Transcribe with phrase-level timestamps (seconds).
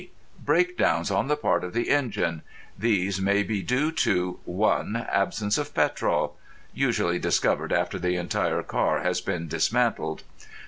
[0.43, 2.41] _Breakdowns on the part of the engine.
[2.75, 6.35] These may be due to— (1) Absence of petrol.
[6.73, 10.23] (Usually discovered after the entire car has been dismantled.)